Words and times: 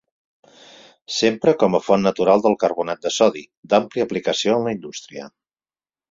S'empra 1.17 1.51
com 1.63 1.75
a 1.79 1.81
font 1.87 2.01
natural 2.07 2.41
del 2.45 2.57
carbonat 2.63 3.03
de 3.07 3.11
sodi, 3.17 3.43
d'àmplia 3.73 4.07
aplicació 4.09 4.55
en 4.57 4.65
la 4.69 4.73
indústria. 4.77 5.29